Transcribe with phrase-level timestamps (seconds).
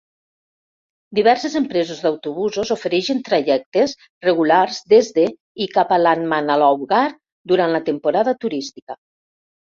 [1.17, 3.93] Diverses empreses d'autobusos ofereixen trajectes
[4.27, 5.25] regulars des de
[5.65, 7.03] i cap a Landmannalaugar
[7.53, 8.97] durant la temporada turística.